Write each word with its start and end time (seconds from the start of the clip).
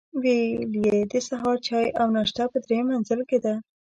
ویل 0.21 0.71
یې 0.85 0.97
د 1.11 1.13
سهار 1.27 1.57
چای 1.67 1.87
او 1.99 2.07
ناشته 2.17 2.43
په 2.51 2.57
درېیم 2.65 2.85
منزل 2.91 3.21
کې 3.29 3.39
ده. 3.45 3.53